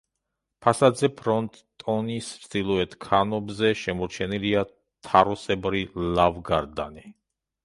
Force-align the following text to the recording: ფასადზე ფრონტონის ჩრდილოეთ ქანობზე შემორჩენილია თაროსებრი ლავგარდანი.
ფასადზე 0.65 1.09
ფრონტონის 1.19 2.29
ჩრდილოეთ 2.45 2.95
ქანობზე 3.05 3.71
შემორჩენილია 3.83 4.65
თაროსებრი 5.11 5.85
ლავგარდანი. 6.21 7.07